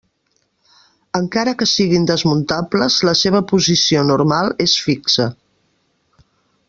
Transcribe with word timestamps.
Encara 1.19 1.53
que 1.59 1.67
siguin 1.73 2.07
desmuntables 2.11 2.97
la 3.09 3.13
seva 3.21 3.43
posició 3.53 4.03
normal 4.13 4.51
és 4.67 4.77
fixa. 4.87 5.29